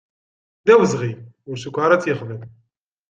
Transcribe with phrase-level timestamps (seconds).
[0.65, 1.11] D awezɣi,
[1.49, 2.41] ur cukkeɣ ara a tt-yexdem.